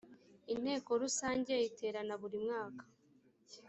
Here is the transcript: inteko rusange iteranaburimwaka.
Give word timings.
inteko 0.53 0.89
rusange 1.01 1.53
iteranaburimwaka. 1.69 2.83